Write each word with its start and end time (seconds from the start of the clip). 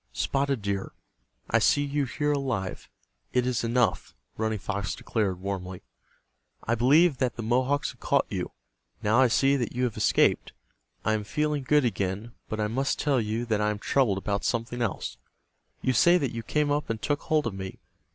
"Spotted 0.13 0.63
Deer, 0.63 0.93
I 1.51 1.59
see 1.59 1.83
you 1.83 2.05
here 2.05 2.31
alive—it 2.31 3.45
is 3.45 3.63
enough," 3.63 4.15
Running 4.35 4.57
Fox 4.57 4.95
declared, 4.95 5.39
warmly. 5.39 5.83
"I 6.63 6.73
believed 6.73 7.19
that 7.19 7.35
the 7.35 7.43
Mohawks 7.43 7.91
had 7.91 7.99
caught 7.99 8.25
you. 8.27 8.51
Now 9.03 9.19
I 9.19 9.27
see 9.27 9.55
that 9.57 9.73
you 9.75 9.83
have 9.83 9.95
escaped. 9.97 10.53
I 11.05 11.13
am 11.13 11.23
feeling 11.23 11.61
good 11.61 11.85
again. 11.85 12.31
But 12.49 12.59
I 12.59 12.65
must 12.67 12.97
tell 12.97 13.21
you 13.21 13.45
that 13.45 13.61
I 13.61 13.69
am 13.69 13.77
troubled 13.77 14.17
about 14.17 14.43
something 14.43 14.81
else. 14.81 15.17
You 15.83 15.93
say 15.93 16.17
that 16.17 16.33
you 16.33 16.41
came 16.41 16.71
up 16.71 16.89
and 16.89 16.99
took 16.99 17.21
hold 17.21 17.45
of 17.45 17.53
me. 17.53 17.77